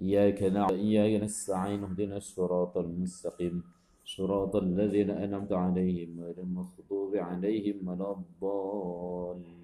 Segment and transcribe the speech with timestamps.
[0.00, 3.56] إياك نعبد وإياك نستعين اهدنا الصراط المستقيم
[4.04, 9.56] صراط الذين أنعمت عليهم غير المغضوب عليهم ولا الضالين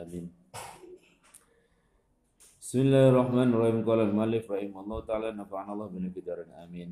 [0.00, 0.26] آمين
[2.60, 6.90] بسم الله الرحمن الرحيم قال المؤلف رحمه الله تعالى نفعنا الله بالقدر آمين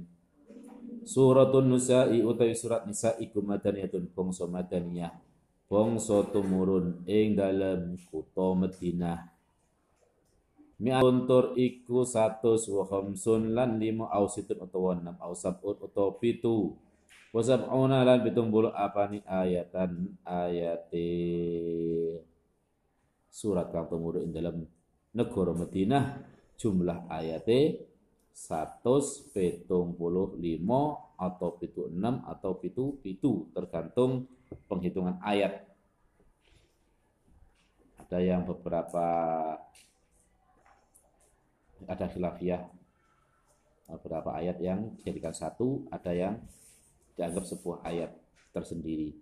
[1.05, 5.13] Suratul Nisa'i utawi surat Nisa iku madaniyatun bangsa madaniyah
[5.69, 9.28] bangsa tumurun ing dalam kutha Madinah
[10.80, 16.72] Mi'untur iku satu wa khamsun lan lima au situn utawa enam au sab'un utawa pitu.
[17.36, 21.12] Wa sab'una lan pitung bulu apani ayatan ayate
[23.28, 24.64] surat kang tumurun ing dalam
[25.12, 26.06] negara Madinah.
[26.60, 27.88] Jumlah ayate
[28.32, 29.68] 175
[31.20, 34.32] atau pitu 6 atau pitu pitu tergantung
[34.72, 35.68] penghitungan ayat.
[38.00, 39.06] Ada yang beberapa
[41.85, 42.65] ada khilafiyah
[44.01, 46.41] beberapa ayat yang dijadikan satu ada yang
[47.15, 48.17] dianggap sebuah ayat
[48.51, 49.15] tersendiri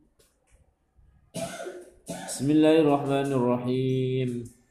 [2.07, 4.62] Bismillahirrahmanirrahim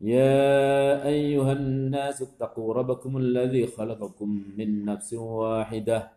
[0.00, 6.12] يا أيها الناس اتقوا ربكم الذي خلقكم من نفس واحدة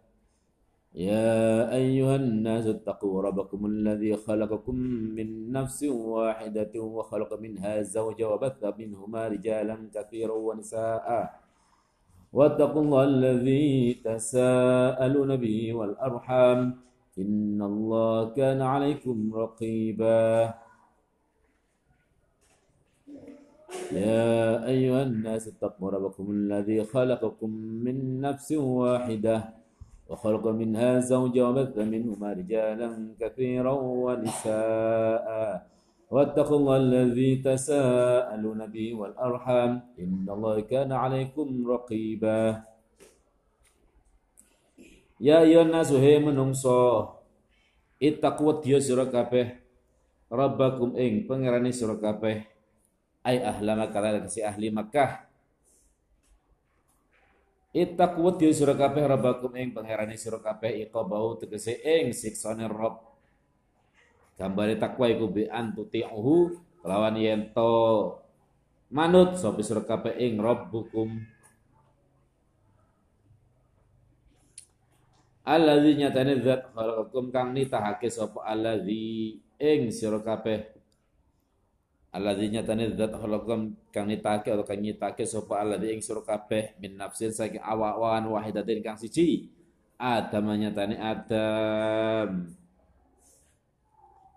[0.94, 4.76] يا أيها الناس اتقوا ربكم الذي خلقكم
[5.18, 11.06] من نفس واحدة وخلق منها زوجا وبث منهما رجالا كثيرا ونساء.
[12.32, 16.60] واتقوا الله الذي تساءلون به والأرحام.
[17.18, 20.54] إن الله كان عليكم رقيبا.
[23.92, 27.50] يا أيها الناس اتقوا ربكم الذي خلقكم
[27.82, 29.63] من نفس واحدة
[30.09, 32.89] وخلق منها زوجا وبث منهما رجالا
[33.21, 33.73] كثيرا
[34.05, 35.27] ونساء
[36.09, 42.41] واتقوا الله الذي تساءلون به والأرحام إن الله كان عليكم رقيبا
[45.21, 47.13] يا أيها الناس هي منungso
[48.01, 49.61] اتقوا dia sira kabeh
[50.33, 52.49] rabbakum ing pangerane sira kabeh
[53.21, 55.29] ay ahla Makkah si ahli Makkah
[57.74, 63.02] Ittaqu di sira kabeh rabbakum ing pangerane sira kabeh iqabahu tegese ing siksane Rabb.
[64.38, 66.54] Gambare takwa iku bi antuti'uhu
[66.86, 68.14] lawan yen to
[68.94, 71.18] manut sapa sira kabeh ing rabbukum.
[75.42, 80.73] Alladzi nyatane zat khalaqakum kang nitahake sapa alladzi ing sira kabeh
[82.14, 86.94] Alladzi nyatane zat halakum kang nitake atau kang nyitake sapa alladzi ing sira kabeh min
[86.94, 89.50] nafsin saking awak-awan wahidatin kang siji.
[89.98, 92.54] Adam nyatane Adam.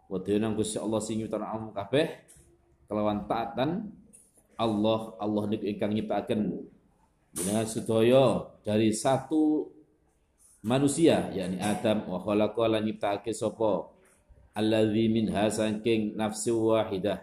[0.10, 2.08] Wadene Gusti Allah sing alam kabeh
[2.88, 3.92] kelawan taatan
[4.56, 6.64] Allah Allah niku ingkang nyiptaken
[7.36, 9.68] dengan sedaya dari satu
[10.64, 13.92] manusia yakni Adam wa khalaqa lan nyiptake sapa
[14.56, 17.22] alladzi minha saking nafsu wahidah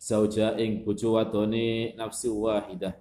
[0.00, 2.96] zauja ing bojo wadone nafsu wahidah.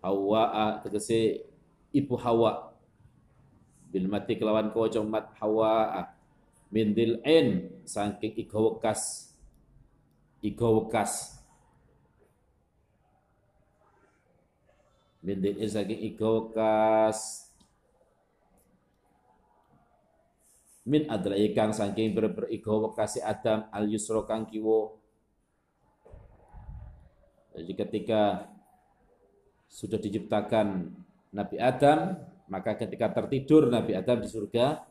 [0.00, 1.44] Hawa tegese
[1.92, 2.72] ibu Hawa.
[3.92, 6.08] Bil mati kelawan kawaca mat Hawa
[6.72, 6.96] min
[7.28, 9.32] in saking iga wekas.
[10.40, 11.36] Iga wekas.
[15.20, 17.52] Min in saking iga wekas.
[20.88, 22.96] Min adra ikang saking ber-ber iga
[23.28, 24.97] Adam al yusra kang kiwa
[27.58, 28.46] jadi ketika
[29.66, 30.94] sudah diciptakan
[31.34, 32.14] Nabi Adam,
[32.46, 34.86] maka ketika tertidur Nabi Adam di surga,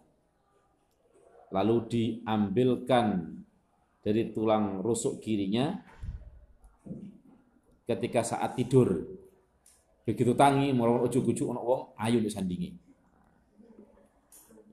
[1.55, 3.39] lalu diambilkan
[4.03, 5.79] dari tulang rusuk kirinya
[7.87, 9.15] ketika saat tidur.
[10.03, 12.71] Begitu tangi, mau ujuk-ujuk anak wong, ayo disandingi.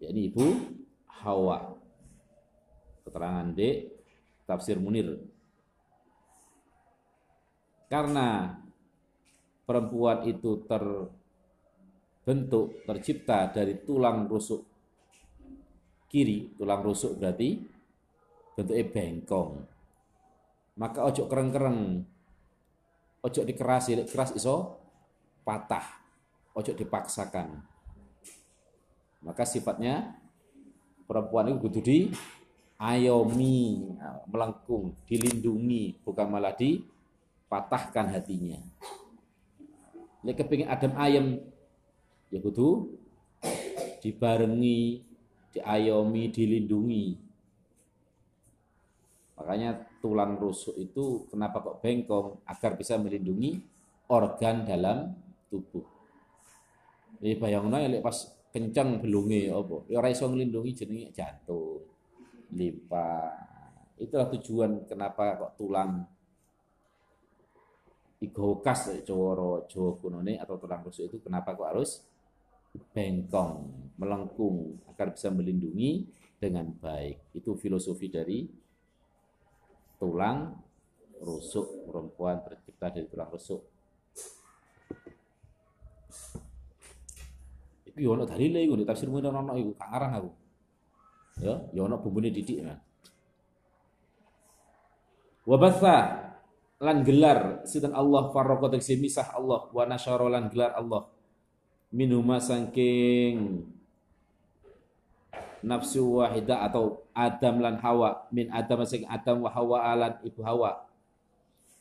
[0.03, 0.47] Ya, ini ibu
[1.23, 1.79] Hawa.
[3.07, 3.91] Keterangan D,
[4.47, 5.34] tafsir Munir
[7.95, 8.51] karena
[9.63, 14.67] perempuan itu terbentuk, tercipta dari tulang rusuk
[16.11, 17.63] kiri, tulang rusuk berarti
[18.59, 19.63] bentuknya bengkong.
[20.75, 22.03] Maka ojo kereng-kereng,
[23.23, 24.75] ojo dikerasi, keras iso
[25.47, 25.87] patah,
[26.59, 27.63] ojo dipaksakan.
[29.23, 30.19] Maka sifatnya
[31.07, 32.11] perempuan itu kudu di
[32.75, 33.87] ayomi,
[34.27, 36.91] melengkung, dilindungi, bukan malah di
[37.55, 38.59] patahkan hatinya.
[40.27, 41.39] Nek kepingin adem ayam
[42.35, 42.91] ya kudu
[44.03, 45.07] dibarengi,
[45.55, 47.07] diayomi, dilindungi.
[49.39, 52.43] Makanya tulang rusuk itu kenapa kok bengkong?
[52.43, 53.63] Agar bisa melindungi
[54.11, 55.15] organ dalam
[55.47, 55.87] tubuh.
[57.23, 59.87] Jadi bayangno ya pas kencang belungi apa?
[59.87, 61.87] Ya ora iso nglindungi jenenge jantung,
[62.51, 63.31] limpa.
[63.95, 66.03] Itulah tujuan kenapa kok tulang
[68.25, 72.03] igokas Jawa Jawa kunone atau tulang rusuk itu kenapa kok harus
[72.91, 76.11] bengkong, melengkung agar bisa melindungi
[76.41, 77.37] dengan baik.
[77.37, 78.49] Itu filosofi dari
[80.01, 80.59] tulang
[81.23, 83.63] rusuk perempuan tercipta dari tulang rusuk.
[87.95, 90.31] Iki yo ono dalile iku tafsir mun ono iku kak ngarang aku.
[91.43, 92.75] Ya, yo ono bumbune didik ya.
[95.45, 96.24] Wa batha
[96.85, 99.65] lan gelar sinten Allah farraqat misah Allah.
[99.73, 101.09] Wa nasyara lan gelar Allah.
[101.89, 103.65] Minuma sangking
[105.65, 108.29] nafsu wahidah atau Adam lan Hawa.
[108.29, 110.85] Min Adam sing Adam wa Hawa alan ibu Hawa.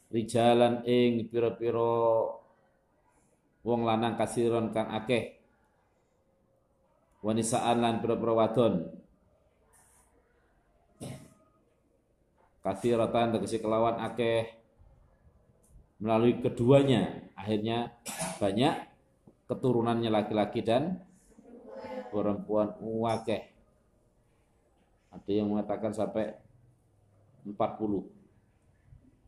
[0.08, 2.32] Rijalan ing pira-pira
[3.68, 5.36] wong lanang kasiron kang akeh.
[7.20, 8.88] Wanisaan lan pira-pira wadon.
[12.64, 14.63] Kasiratan tegese kelawan akeh
[16.04, 17.96] melalui keduanya akhirnya
[18.36, 18.76] banyak
[19.48, 21.00] keturunannya laki-laki dan
[22.12, 23.48] perempuan wakeh.
[25.16, 26.36] Ada yang mengatakan sampai
[27.48, 27.56] 40.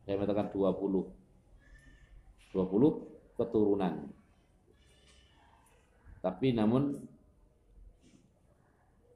[0.04, 1.08] Saya mengatakan 20.
[2.52, 4.12] 20 keturunan.
[6.20, 7.00] Tapi namun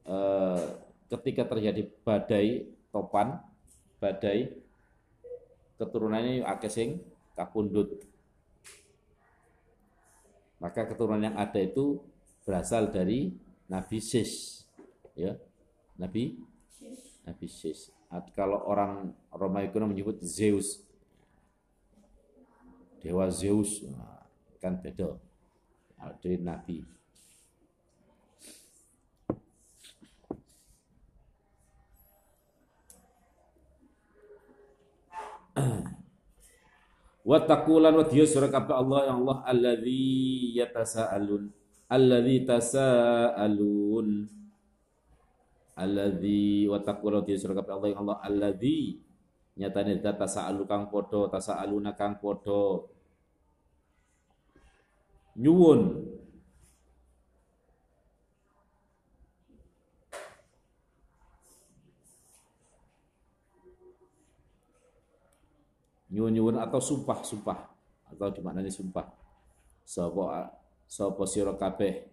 [0.09, 0.65] eh,
[1.13, 3.37] ketika terjadi badai topan,
[4.01, 4.49] badai
[5.77, 7.10] keturunannya akeh sing
[7.41, 8.05] kapundut
[10.61, 11.97] maka keturunan yang ada itu
[12.45, 13.33] berasal dari
[13.65, 14.61] Nabi Sis.
[15.17, 15.33] Ya.
[15.97, 16.37] Nabi
[17.25, 17.89] Nabi Sis.
[18.37, 20.85] Kalau orang Romawi kuno menyebut Zeus.
[23.01, 24.21] Dewa Zeus nah,
[24.61, 25.17] kan beda
[26.21, 26.85] dari Nabi.
[37.21, 44.07] Wa taqulan wa diya surah kabeh Allah yang Allah alladzi yatasaalun alladzi tasaalun.
[45.75, 49.03] Alladzi wa taqulan diya surah kabeh Allah yang Allah alladzi.
[49.59, 52.87] Nyatane data tasaalu kang padha tasaaluna kang padha.
[55.35, 55.79] Nyuwun
[66.11, 67.59] nyuwun-nyuwun atau sumpah-sumpah.
[68.11, 69.07] Atau dimaknani sumpah.
[69.87, 70.51] Sapa
[70.85, 72.05] sapa sira kabeh.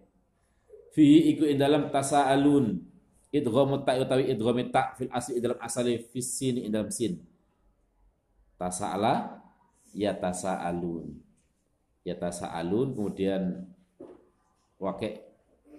[0.95, 2.79] Fi iku ing dalam tasaalun.
[3.29, 7.21] Idghamu ta utawi idgham ta fil asli dalam asali fis sin ing sin.
[8.57, 9.43] Tasaala
[9.93, 11.13] ya tasaalun.
[12.01, 13.69] Ya tasaalun kemudian
[14.81, 15.29] wake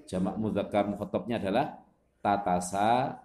[0.04, 1.80] jamak mudzakkar mukhatabnya adalah
[2.20, 3.16] tatasa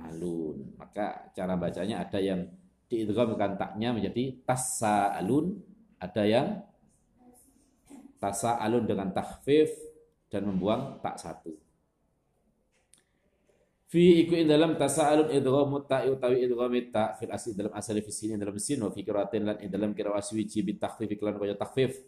[0.00, 2.48] alun maka cara bacanya ada yang
[2.90, 5.62] diidghamkan taknya menjadi tasaalun,
[6.02, 6.58] ada yang
[8.18, 9.70] tasaalun dengan takhfif
[10.26, 11.54] dan membuang tak satu.
[13.90, 18.10] Fi iku in dalam tasaalun idghamu ta'i utawi idgham ta fil asli dalam asal fi
[18.14, 21.98] sini dalam sin wa fi qiraatin lan dalam qiraat suwici bi takhfif iklan kaya takhfif.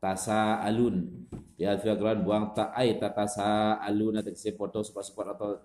[0.00, 1.28] Tasaalun.
[1.60, 5.60] Ya fi buang ta ai ta tasaalun tegese padha support atau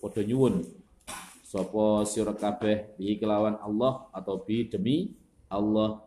[0.00, 0.83] padha nyuwun
[1.54, 5.14] Sopo sira kabeh bi kelawan Allah atau bi demi
[5.46, 6.02] Allah.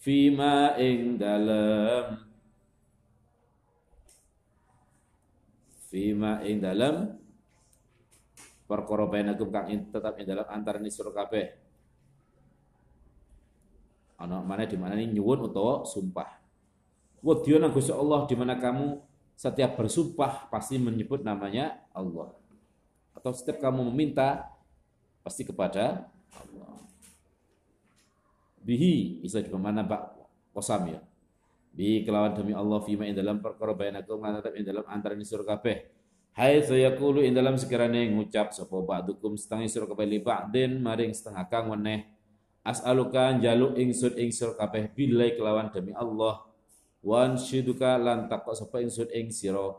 [0.00, 2.16] Fima ing dalam
[5.92, 7.12] fima ing dalam
[8.64, 11.52] perkara bainakum kang tetap ing dalam antara sira kabeh.
[14.16, 16.40] Ana mana di mana ini nyuwun utawa sumpah.
[17.20, 18.96] Wadiyo nang Gusti Allah di mana kamu
[19.36, 22.32] setiap bersumpah pasti menyebut namanya Allah.
[23.12, 24.56] Atau setiap kamu meminta
[25.20, 26.76] pasti kepada Allah.
[28.60, 30.16] Bihi bisa juga mana bak
[30.52, 31.00] kosam ya.
[31.70, 35.46] Bi kelawan demi Allah fima in dalam perkara bainakum lan tetap in dalam antara nisur
[35.46, 35.86] kabeh.
[36.34, 41.46] Hai sayaqulu in dalam sekiranya ngucap sapa ba'dukum setengah isur kabeh li ba'din maring setengah
[41.50, 42.06] kang weneh.
[42.60, 46.44] As'aluka jaluk ingsun ing sur kabeh bilai kelawan demi Allah.
[47.00, 49.72] Wan syiduka lan takok sapa ingsun ing sira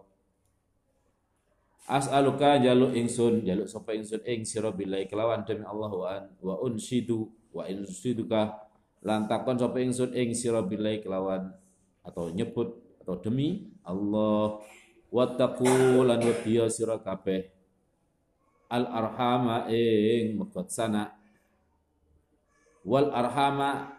[1.89, 6.55] As'aluka jaluk ingsun jaluk sapa ingsun ing sira billahi kelawan demi Allah wa an wa
[6.61, 8.53] unshidu wa inshiduka
[9.01, 11.50] lan takon sapa ingsun ing sira billahi kelawan
[12.05, 14.61] atau nyebut atau demi Allah.
[15.11, 17.51] Wattaqu lan wadiya sira kabeh.
[18.71, 21.11] Al arhama ing megot sana.
[22.88, 23.91] Wal arhama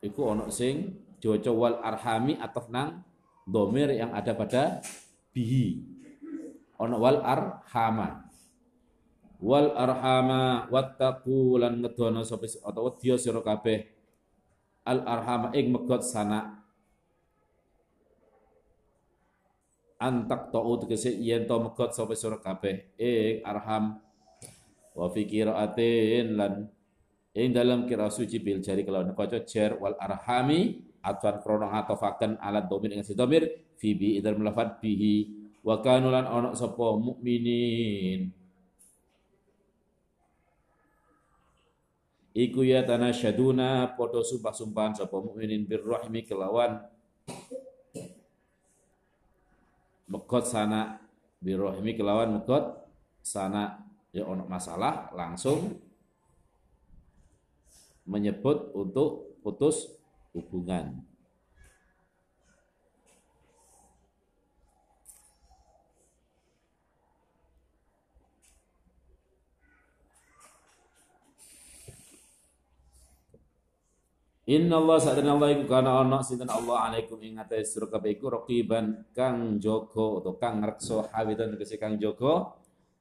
[0.00, 3.04] iku ono sing diwaca wal arhami atau nang
[3.44, 4.80] domir yang ada pada
[5.32, 5.80] bihi.
[6.78, 8.28] Ono wal arhama.
[9.42, 13.90] Wal arhama wattaqu lan ngedono sapa atau wedya sira kabeh.
[14.86, 16.62] Al arhama ing megot sana
[20.02, 22.94] antak ta'u tegese yen to megot sapa sira kabeh.
[23.00, 23.98] Ing arham.
[24.92, 26.68] Wa fi qiraatin lan
[27.32, 32.70] ing dalam kira suci bil jari kalau kaca jar wal arhami atwan krono atofaken alat
[32.70, 35.42] domir ing domir fi bi idal melafat bihi.
[35.62, 38.30] Wa kanulan ono sapa mukminin.
[42.32, 46.80] Iku ya tanah syaduna podo sumpah-sumpahan sapa mukminin birrahmi kelawan.
[50.08, 50.98] Megot sana
[51.44, 52.88] birrahmi kelawan megot
[53.20, 53.84] sana.
[54.12, 55.80] Ya ono masalah langsung
[58.04, 60.01] menyebut untuk putus
[60.32, 61.12] hubungan.
[74.42, 78.26] Inna Allah sa'adana Allah iku kana ana sinten Allah alaikum ing atas sira kabeh iku
[78.26, 82.50] raqiban kang jaga atau kang ngrekso hawitan tegese kang jaga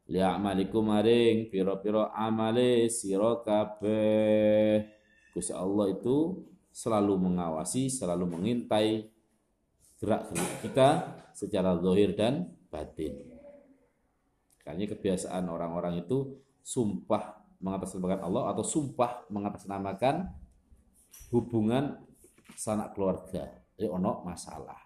[0.06, 4.86] li amalikum maring pira-pira amale sira kabeh.
[5.34, 9.08] Gusti Allah itu selalu mengawasi, selalu mengintai
[10.01, 10.88] gerak-gerik kita
[11.36, 13.22] secara zahir dan batin.
[14.63, 20.32] Karena kebiasaan orang-orang itu sumpah mengatasnamakan Allah atau sumpah mengatasnamakan
[21.36, 22.01] hubungan
[22.58, 23.51] sanak keluarga.
[23.78, 24.80] Ini ono masalah.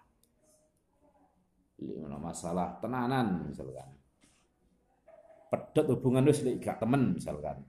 [1.80, 3.88] Ini ono masalah tenanan misalkan.
[5.46, 7.62] Pedot hubungan wis gak temen misalkan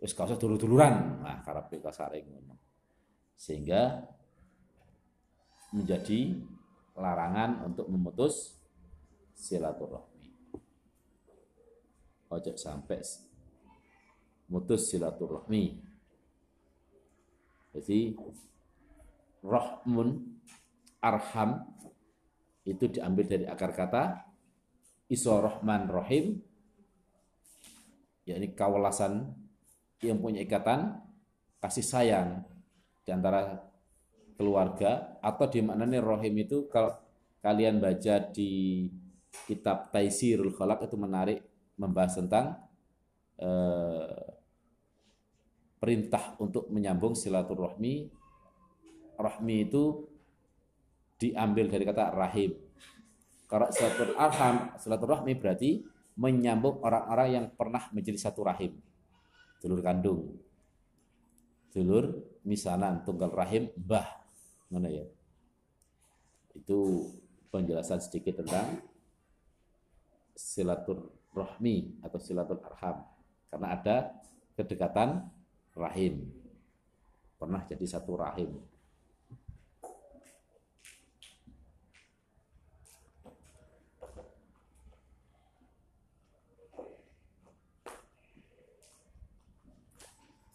[0.00, 2.65] wis gak usah dulur-duluran nah karepe kasare ngono
[3.36, 4.08] sehingga
[5.70, 6.40] menjadi
[6.96, 8.56] larangan untuk memutus
[9.36, 10.32] silaturahmi.
[12.32, 13.04] Ojo sampai
[14.48, 15.84] mutus silaturahmi.
[17.76, 18.16] Jadi
[19.44, 20.40] rahmun
[21.04, 21.62] arham
[22.66, 24.26] itu diambil dari akar kata
[25.06, 26.42] iso rahman rahim
[28.26, 29.30] yakni kawalasan
[30.02, 30.98] yang punya ikatan
[31.62, 32.42] kasih sayang
[33.06, 33.54] di antara
[34.34, 36.92] keluarga atau di mana nih rohim itu kalau
[37.38, 38.84] kalian baca di
[39.46, 41.38] kitab Taisirul Khalaq itu menarik
[41.78, 42.58] membahas tentang
[43.38, 44.26] eh,
[45.78, 48.10] perintah untuk menyambung silaturahmi.
[49.16, 50.04] Rahmi itu
[51.16, 52.52] diambil dari kata rahim.
[53.46, 55.80] Kalau silaturahmi silaturahmi berarti
[56.18, 58.76] menyambung orang-orang yang pernah menjadi satu rahim.
[59.62, 60.36] Dulur kandung.
[61.72, 64.22] Dulur misanan tunggal rahim bah.
[64.70, 65.02] Mana ya?
[66.54, 67.10] Itu
[67.50, 68.82] penjelasan sedikit tentang
[70.38, 72.62] silaturahmi atau silatul
[73.50, 73.96] karena ada
[74.54, 75.26] kedekatan
[75.74, 76.26] rahim.
[77.36, 78.56] Pernah jadi satu rahim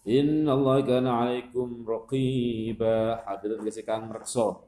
[0.01, 3.21] Inna kana alaikum raqiba.
[3.21, 4.65] Hadirat kese kang rekso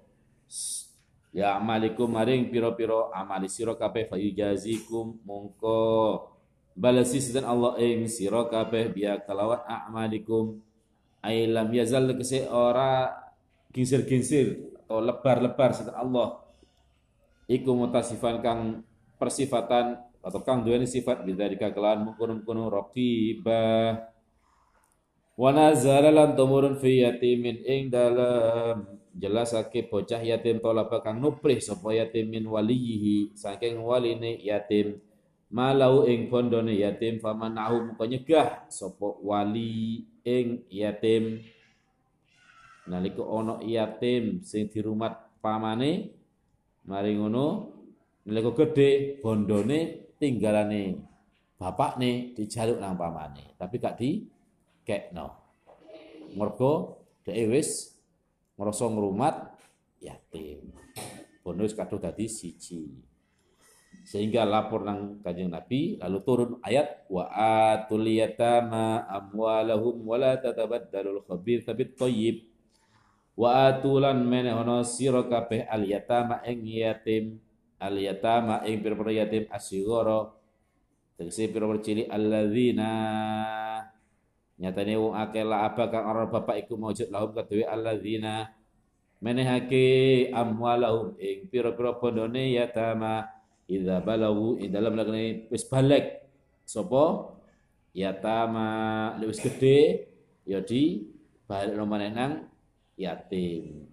[1.34, 6.30] Ya amalikum maring piro-piro amali sira kabeh fayujazikum mongko
[6.78, 10.62] balasi sedan Allah ing sira kabeh biya kalawan amalikum.
[11.26, 13.10] Ailam yazal kese ora
[13.74, 16.46] ginsir-ginsir atau lebar-lebar sedan Allah.
[17.50, 18.86] Iku mutasifan kang
[19.18, 24.13] persifatan atau kang duweni sifat bidzalika kelawan mungkon-mungkon raqibah
[25.34, 29.02] Wa nazala lan tumurun fi yatimin ing dalam.
[29.14, 34.98] Jelasake bocah yatim tolaba kang nuprih sapa yatim min walihi saking waline yatim.
[35.54, 41.46] Malau ing bondone yatim famanahu muka nyegah sapa wali ing yatim.
[42.90, 45.14] Nalika ana yatim sing dirumat
[45.46, 46.10] pamane
[46.90, 47.46] mari ngono
[48.26, 50.98] nalika gedhe bondone tinggalane
[51.62, 53.54] bapakne dijaluk nang pamane.
[53.62, 54.26] Tapi gak di
[54.84, 55.28] kekno.
[56.36, 57.98] Mergo dhek wis
[58.60, 59.36] ngrasa ngrumat
[60.00, 60.72] yatim.
[61.44, 62.88] Bonus kadung dadi siji.
[64.04, 67.32] Sehingga lapor nang Kanjeng Nabi lalu turun ayat wa
[67.72, 72.44] atul yatama amwalahum wa la tatabaddalul khabith bit thayyib.
[73.34, 77.40] Wa atulan menehono sira kabeh al yatama ing yatim
[77.80, 80.32] al yatama ing pira yatim asigara
[81.18, 82.92] tegese pira-pira cilik alladzina
[84.64, 88.48] nyatane wong akeh la aba kang ora bapak iku maujud lahum kedue alladzina
[89.20, 93.28] menehake amwalahum ing pira-pira bondone yatama
[93.68, 96.24] idza balagu ing dalam lagane wis balik.
[96.64, 97.36] Sapa
[97.92, 98.68] yatama
[99.28, 100.08] wis gede
[100.48, 101.12] ya di
[101.44, 102.48] balik nomane nang
[102.96, 103.84] yatim.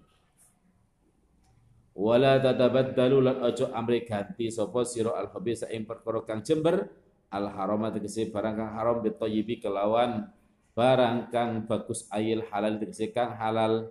[1.99, 6.87] Wala tatabaddalu lan ojo amri ganti sapa sira al khabisa ing perkara kang jember
[7.31, 10.31] al harama tegese barang kang haram bitayyibi kelawan
[10.75, 13.91] barang kang bagus ayil halal tegese kang halal.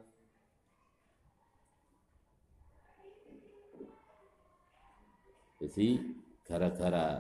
[5.59, 5.99] Jadi
[6.47, 7.19] gara-gara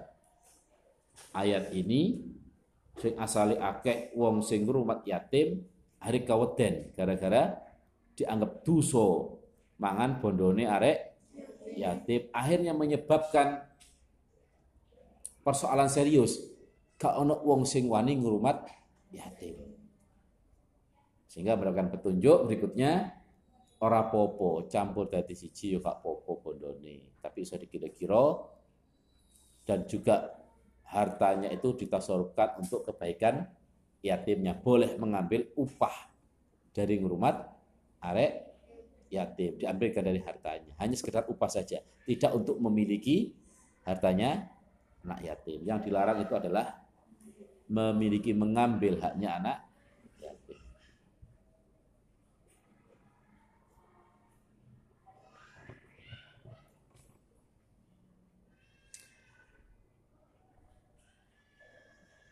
[1.35, 2.23] ayat ini
[2.95, 5.67] sing asali akeh wong sing ngrumat yatim
[5.99, 6.95] hari kaweden.
[6.95, 7.59] Gara-gara
[8.15, 9.37] dianggap duso
[9.75, 10.97] mangan bondone arek
[11.75, 12.31] yatim.
[12.31, 13.59] Akhirnya menyebabkan
[15.43, 16.39] persoalan serius.
[16.95, 18.78] Gak ono wong sing wani ngrumat
[19.13, 19.57] yatim.
[21.29, 23.13] Sehingga berikan petunjuk berikutnya
[23.79, 28.23] ora popo campur dadi siji yo gak popo bondone, tapi iso dikira-kira
[29.63, 30.35] dan juga
[30.89, 33.45] hartanya itu ditasorkan untuk kebaikan
[34.01, 34.57] yatimnya.
[34.57, 36.09] Boleh mengambil upah
[36.73, 37.45] dari ngurumat
[38.01, 38.49] arek
[39.13, 40.73] yatim, diambilkan dari hartanya.
[40.81, 43.37] Hanya sekedar upah saja, tidak untuk memiliki
[43.85, 44.49] hartanya
[45.05, 45.61] anak yatim.
[45.65, 46.88] Yang dilarang itu adalah
[47.69, 49.57] memiliki mengambil haknya anak
[50.17, 50.57] yatim.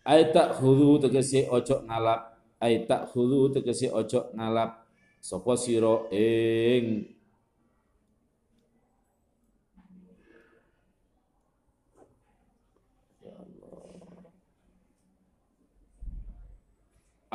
[0.08, 2.34] Aitak hulu tegesi ojo ngalap.
[2.58, 4.90] Aitak hulu tegesi ojo ngalap.
[5.22, 7.17] Sopo siro ing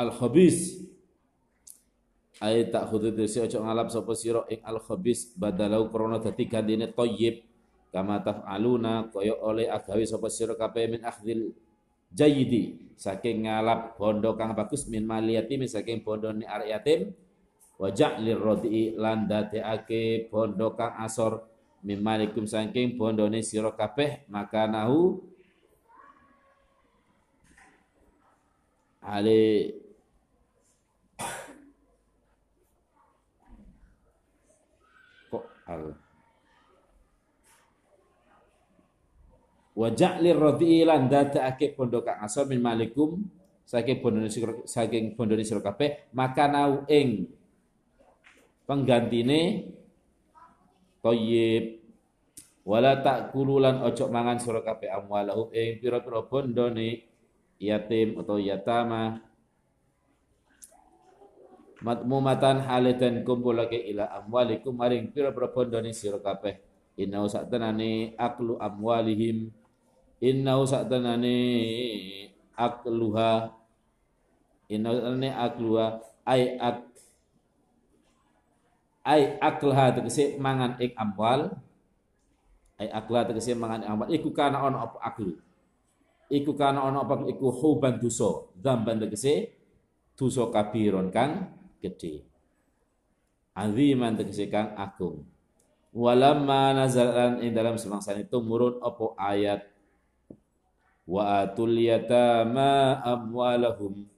[0.02, 0.82] al khabis
[2.42, 6.90] ay tak khudu desi ojo ngalap sapa sira ing al khabis badalau krana dadi gandine
[6.90, 7.46] thayyib
[7.92, 11.54] kama taf'aluna kaya oleh agawe sapa sira kabeh min akhdil
[12.12, 12.92] jayyidi.
[12.96, 17.00] Saking ngalap bondo kang bagus min mali yatim saking bondone arek yatim.
[17.76, 21.44] Wa ja'lir radi lan dadekake bondo kang asor.
[21.82, 25.18] Min malikum saking bondone sira kabeh maka nahu
[29.02, 29.40] ale
[35.72, 35.82] al
[39.72, 43.24] wa ja'lir radhi lan dadake pondok asal min malikum
[43.64, 44.28] saking bondone
[44.68, 47.24] saking bondone sira kabeh maka nau ing
[48.68, 49.72] penggantine
[51.00, 51.80] thayyib
[52.68, 57.08] wala takulu lan ojo mangan sira kabeh amwalahu ing pira-pira bondone
[57.56, 59.24] yatim atau yatama
[61.82, 66.62] matmumatan hale dan kumpulake ila amwalikum maring pira-pira bondone sira kabeh.
[66.94, 67.26] Innahu
[68.16, 69.50] aklu amwalihim.
[70.22, 71.36] Innahu saktenane
[72.54, 73.50] akluha.
[74.70, 75.86] Innahu saktenane akluha.
[76.22, 76.78] Ai ak
[79.02, 81.50] ai aklaha tegese mangan ik amwal.
[82.78, 84.06] Ai aklaha tegese mangan amwal.
[84.06, 85.34] Iku kana ono apa aklu?
[86.30, 89.58] Iku kana ono apa iku huban dosa dzamban tegese
[90.14, 92.22] dosa kabiron kang gede.
[93.52, 95.26] Aziman tegese kang agung.
[95.92, 99.68] Walamma nazalan ing dalam itu murun opo ayat
[101.04, 104.08] wa atul yatama amwalahum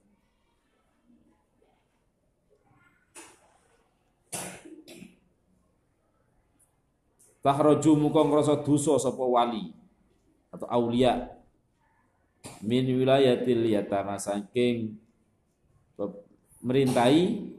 [7.45, 9.69] Tahraju muka ngrasa dosa sapa wali
[10.49, 11.29] atau aulia
[12.65, 14.97] min wilayatil yatama saking
[16.65, 17.53] merintai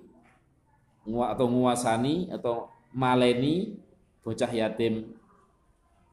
[1.07, 3.79] atau nguasani atau maleni
[4.27, 5.15] bocah yatim.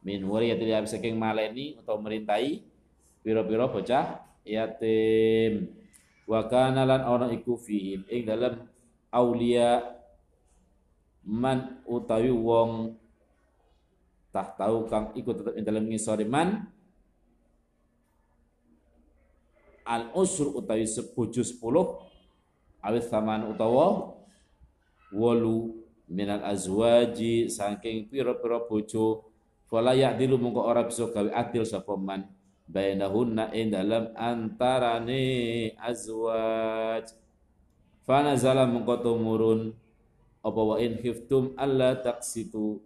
[0.04, 2.62] Min wariyatil yatim saking maleni atau merintai
[3.26, 5.74] piro-piro bocah yatim.
[6.24, 8.64] Wa kana lan ana iku fihim ing dalam
[9.12, 9.82] aulia
[11.24, 12.96] man utawi wong
[14.28, 16.70] tak tahu kang ikut tetap ing dalam ngisori man.
[19.84, 22.00] Al usur utawi sepuju sepuluh
[22.80, 24.13] awis saman utawa
[25.14, 25.72] wolu
[26.10, 29.30] minal azwaji saking pira-pira bojo.
[29.64, 32.28] Fala ya'dilu mungko ora bisa gawe adil sapa man.
[32.68, 37.08] Bainahunna ing dalam antarane azwaj.
[38.04, 39.72] Fana nazala mungko tumurun
[40.44, 42.76] apa wa in khiftum alla taqsitu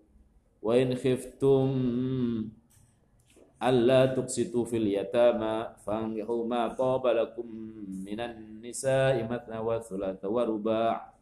[0.62, 1.67] wa in khiftum
[3.59, 7.51] alla tuqsitu fil yatama fankihu ma taba lakum
[8.07, 11.18] minan nisa'i matna wa thulatha wa ruba'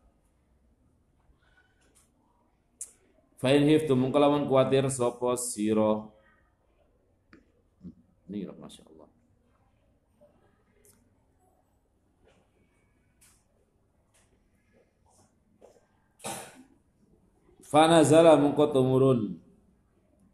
[3.37, 6.09] Fa in hiftum mungkalawan kuatir sapa sira
[8.27, 9.09] Ini Masya Allah.
[17.63, 18.35] Fanazala
[18.75, 19.39] tumurun.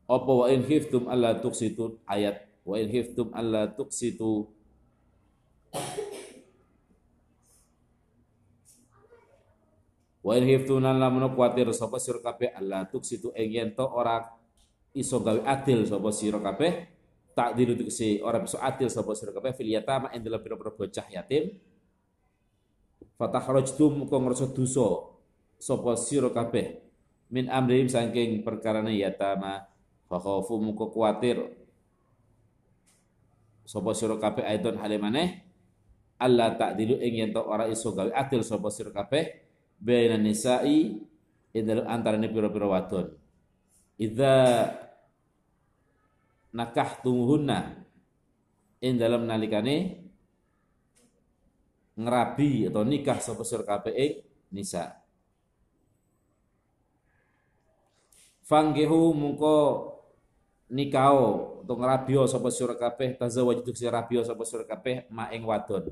[0.09, 2.45] Apa wa in khiftum alla tuqsitu ayat.
[2.65, 4.49] Wa in khiftum alla tuqsitu
[10.33, 14.33] Wa in khiftum lan lamun kuatir sapa sira kabeh alla tuqsitu ing yen to ora
[14.97, 16.89] iso gawe adil sapa sira kabeh.
[17.37, 19.53] Tak dilu si ora bisa adil sapa sira kabeh.
[19.53, 21.53] Fil yatama ing dalam bocah yatim.
[23.21, 25.13] Fatahajtum kok ngrasa dosa
[25.61, 26.81] sapa sira kabeh.
[27.29, 29.69] Min amrihim saking perkarane yatama
[30.09, 31.45] fa khaufu muko kuatir.
[33.69, 34.97] Sapa sira kabeh aidon hale
[36.17, 39.42] Allah ta'dilu ing yen ora iso gawe adil sapa sira kabeh
[39.83, 41.03] baina nisa'i
[41.51, 43.11] dalem antarane pira-pira wadon.
[43.99, 44.35] Idza
[46.55, 47.83] nakahtumuhunna
[48.79, 50.07] ing dalam nalikane
[51.99, 54.23] ngerabi atau nikah sapa sira ing
[54.55, 54.97] nisa.
[58.47, 59.57] Fanggehu mungko
[60.73, 65.91] nikao untuk ngrabio sapa sira kabeh tazawwaj si rabio sapa sira kabeh ma ing wadon.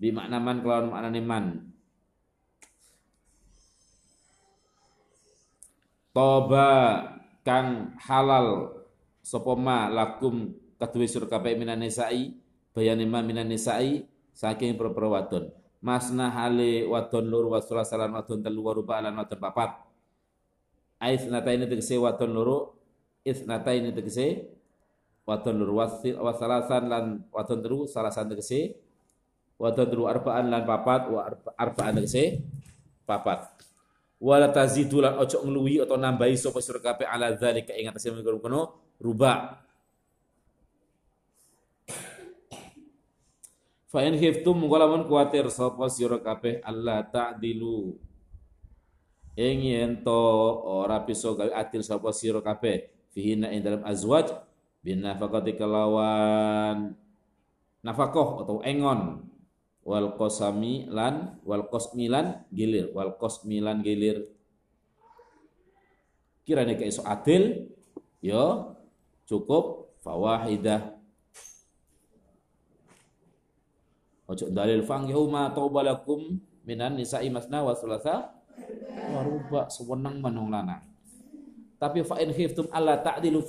[0.00, 1.44] Bi makna man kelawan maknane man
[6.10, 6.68] toba
[7.46, 8.78] kang halal.
[9.20, 12.34] Sapa ma lakum kaduwe kabeh minan nisa'i
[12.72, 15.52] bayane ma minan nisa'i saking perpero wadon.
[15.80, 19.76] Masna hale wadon lur wasula salan wadon telu waruba lan wadon papat
[21.00, 22.76] ais nata ini tegese wadon loro
[23.24, 24.44] isnata ini tegese
[25.24, 25.72] waton lur
[26.20, 28.76] wasalasan lan waton teru salasan tegese
[29.60, 31.24] waton teru arbaan lan papat wa
[31.56, 32.44] arbaan tegese
[33.08, 33.48] papat
[34.20, 37.72] wala tazidu lan ojo ngluwi atau nambahi sapa sira kabeh ala dzalika.
[37.72, 39.64] Ing atase mengkono ruba.
[43.90, 47.96] Fa in khiftum mungkalamun kuatir sapa sira kabeh Allah ta'dilu.
[49.40, 50.20] Ing yen to
[50.68, 52.92] ora bisa gawe adil sapa sira kabeh.
[53.10, 54.30] Fihina ing dalam azwaj
[54.84, 56.92] bin nafaqati kelawan.
[57.80, 59.29] Nafakoh atau engon
[59.84, 62.92] wal qasami lan wal qasmilan gilir.
[62.92, 64.28] Wal qasmilan gilir.
[66.44, 67.70] Kirane ke iso adil
[68.20, 68.76] yo
[69.24, 70.98] cukup fawahidah.
[74.30, 78.30] Ojo dalil fanghu ma taubalakum minan nisa'i masna wa thulatha.
[79.10, 80.86] Wa ruba sewenang manung lanang.
[81.80, 83.40] Tapi fa in khiftum alla ta'dilu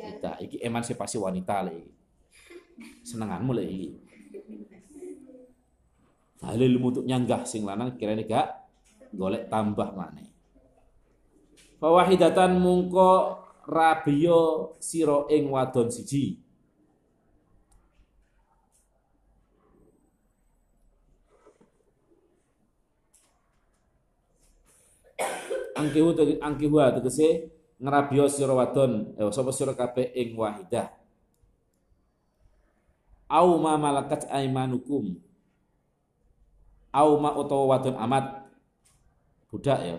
[0.00, 1.86] kita iki emansipasi wanita lagi.
[3.04, 4.09] Senenganmu lagi.
[6.40, 8.48] Halil untuk nyanggah sing lanang kirane gak
[9.12, 10.24] golek tambah mana.
[11.80, 16.50] Fawahidatan mungko rabio siro ing wadon siji.
[25.80, 26.12] angkihu
[26.44, 27.48] angkihu tegese
[27.80, 30.92] ngrabio sira wadon eh sapa sira kabeh ing wahidah
[33.32, 35.16] au ma malakat aimanukum
[36.90, 38.46] au ma utawa wadon amat
[39.50, 39.98] budak ya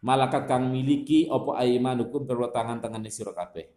[0.00, 3.68] malakat kang miliki apa aimanukum berwatangan tangan sira kabeh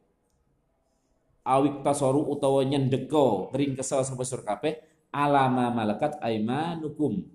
[1.44, 4.80] awik tasoru utawa nyendeko ring kesel sapa sira kabeh
[5.12, 7.26] alama malakat aimanukum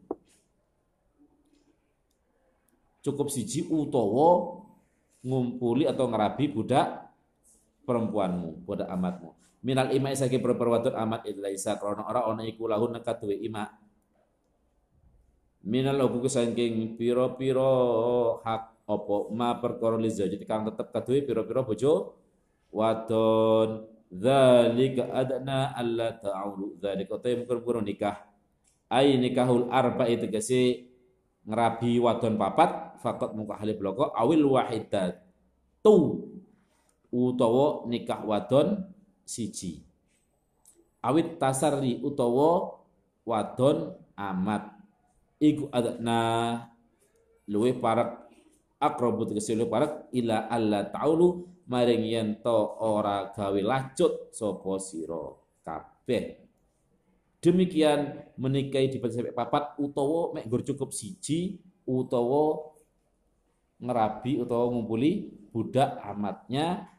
[3.05, 4.59] cukup siji utawa
[5.25, 7.09] ngumpuli atau ngerabi budak
[7.89, 9.33] perempuanmu, budak amatmu.
[9.65, 13.67] Minal ima saking perempuan amat ilaisa krana ora ana iku lahun katuwe ima.
[15.69, 17.69] Minal hukum saking piro-piro
[18.41, 19.29] hak opo?
[19.37, 22.17] Ma perkara li jadi kang tetep katuwe piro-piro bojo?
[22.73, 23.85] Wadon.
[24.09, 26.81] Dzalika adna alla ta'ulu.
[26.81, 28.17] Dzalika ta mungkur nikah.
[28.89, 30.89] Ai nikahul arba'i tegese
[31.45, 35.21] ngerabi wadon papat fakot muka ahli bloko awil wahidat.
[35.85, 35.97] Tu.
[37.13, 38.89] Utawa nikah wadon
[39.29, 39.85] siji.
[41.05, 42.81] Awit tasarri utawa
[43.29, 44.78] wadon amat
[45.39, 46.21] iku adna
[47.49, 48.29] luwe parak
[48.79, 55.25] akrobu tegese luwe parak ila alla ta'ulu maring yen to ora gawe lacut sapa sira
[55.63, 56.49] kabeh.
[57.39, 62.75] Demikian menikahi di sampai papat utawa mek gur cukup siji utawa
[63.79, 66.91] ngerabi utawa ngumpuli budak amatnya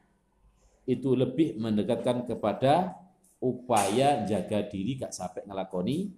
[0.87, 2.95] itu lebih mendekatkan kepada
[3.43, 6.11] upaya jaga diri gak sampai ngelakoni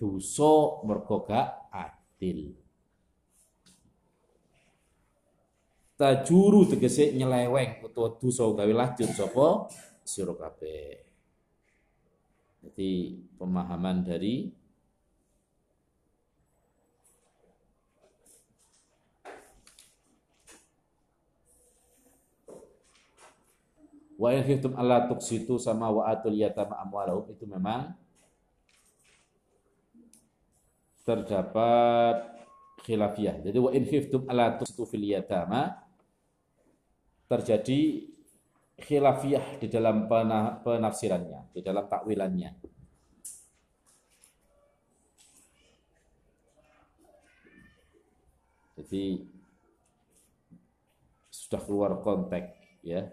[0.00, 2.56] dosa mergo gak adil.
[6.00, 9.68] Tajuru tegese nyeleweng utawa dosa gawe lajur sapa
[10.00, 11.04] sira kabeh.
[12.64, 14.48] Jadi pemahaman dari
[24.20, 27.96] Wa in khiftum alla tuqsitu sama wa atul yatama amwalahum itu memang
[31.10, 32.16] terdapat
[32.86, 33.42] khilafiyah.
[33.42, 35.74] Jadi wa in khiftum alla tuqsitu fil yatama
[37.26, 38.06] terjadi
[38.78, 40.06] khilafiyah di dalam
[40.62, 42.50] penafsirannya, di dalam takwilannya.
[48.80, 49.04] Jadi
[51.28, 52.54] sudah keluar konteks
[52.86, 53.10] ya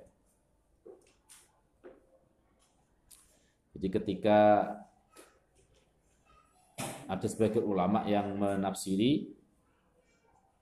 [3.78, 4.40] Jadi ketika
[7.08, 9.32] ada sebagian ulama yang menafsiri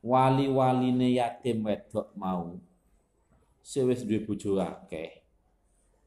[0.05, 2.62] wali-waline yatim wedok mau
[3.65, 5.25] sewis duwe bojo akeh.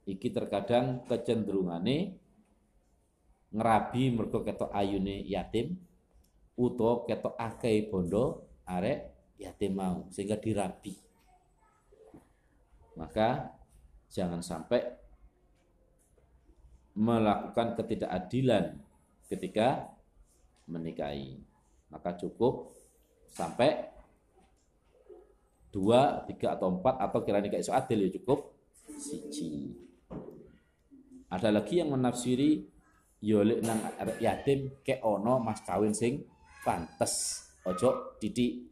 [0.06, 2.16] Iki terkadang kecenderungane
[3.50, 5.74] ngerabi mergo ketok ayune yatim
[6.54, 9.10] utawa ketok akeh bondo arek
[9.42, 10.94] yatim mau sehingga dirabi.
[12.94, 13.50] Maka
[14.10, 14.86] jangan sampai
[16.98, 18.78] melakukan ketidakadilan
[19.30, 19.97] ketika
[20.68, 21.40] menikahi.
[21.88, 22.76] Maka cukup
[23.32, 23.88] sampai
[25.72, 28.52] dua, tiga atau empat atau kira nikah isu adil ya cukup
[28.96, 29.72] siji.
[31.28, 32.64] Ada lagi yang menafsiri
[33.20, 33.82] yolik nang
[34.22, 36.22] yatim ke ono mas kawin sing
[36.62, 38.70] pantes ojo didik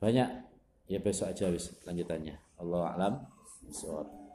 [0.00, 0.28] banyak
[0.88, 3.14] ya besok aja wis lanjutannya Allah alam.